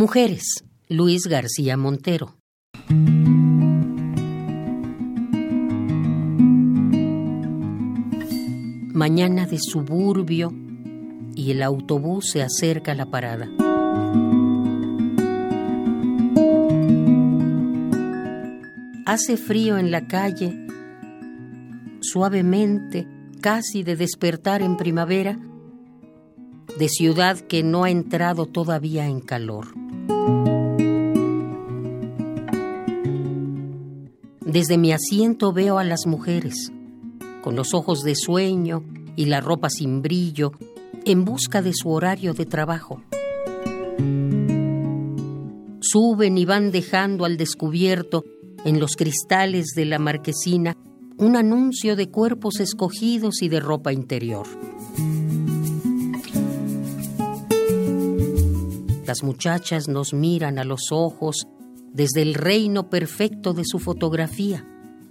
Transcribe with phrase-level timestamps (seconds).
[0.00, 2.38] Mujeres, Luis García Montero.
[8.94, 10.54] Mañana de suburbio
[11.34, 13.50] y el autobús se acerca a la parada.
[19.04, 20.66] Hace frío en la calle,
[22.00, 23.06] suavemente,
[23.42, 25.38] casi de despertar en primavera,
[26.78, 29.79] de ciudad que no ha entrado todavía en calor.
[34.50, 36.72] Desde mi asiento veo a las mujeres,
[37.40, 38.82] con los ojos de sueño
[39.14, 40.52] y la ropa sin brillo,
[41.04, 43.00] en busca de su horario de trabajo.
[45.80, 48.24] Suben y van dejando al descubierto
[48.64, 50.76] en los cristales de la marquesina
[51.16, 54.46] un anuncio de cuerpos escogidos y de ropa interior.
[59.10, 61.48] Las muchachas nos miran a los ojos
[61.92, 64.64] desde el reino perfecto de su fotografía,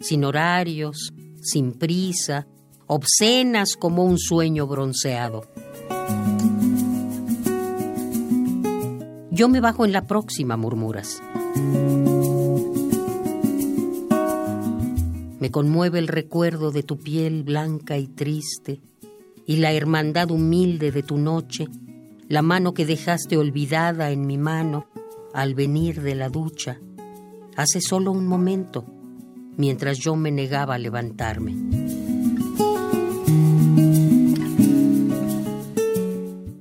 [0.00, 2.48] sin horarios, sin prisa,
[2.88, 5.42] obscenas como un sueño bronceado.
[9.30, 11.22] Yo me bajo en la próxima, murmuras.
[15.38, 18.80] Me conmueve el recuerdo de tu piel blanca y triste
[19.46, 21.68] y la hermandad humilde de tu noche,
[22.34, 24.86] la mano que dejaste olvidada en mi mano
[25.32, 26.80] al venir de la ducha,
[27.54, 28.84] hace solo un momento,
[29.56, 31.54] mientras yo me negaba a levantarme.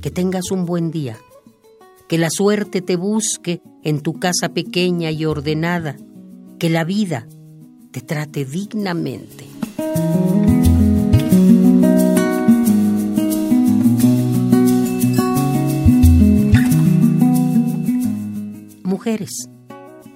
[0.00, 1.18] Que tengas un buen día,
[2.08, 5.96] que la suerte te busque en tu casa pequeña y ordenada,
[6.60, 7.26] que la vida
[7.90, 9.46] te trate dignamente.
[18.96, 19.50] Mujeres,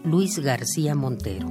[0.05, 1.47] Luis García Montero.